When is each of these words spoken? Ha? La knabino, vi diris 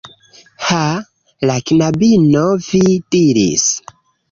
Ha? 0.67 0.79
La 1.51 1.59
knabino, 1.71 2.47
vi 2.71 2.83
diris 3.17 3.71